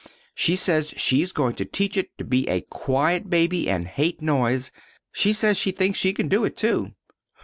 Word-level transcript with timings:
She 0.33 0.55
says 0.55 0.95
she's 0.97 1.31
going 1.31 1.53
to 1.57 1.63
teach 1.63 1.95
it 1.95 2.17
to 2.17 2.23
be 2.23 2.49
a 2.49 2.61
quiet 2.71 3.29
baby 3.29 3.69
and 3.69 3.85
hate 3.87 4.19
noise. 4.19 4.71
She 5.11 5.31
says 5.31 5.57
she 5.59 5.69
thinks 5.69 5.99
she 5.99 6.11
can 6.11 6.27
do 6.27 6.43
it, 6.43 6.57
too." 6.57 6.93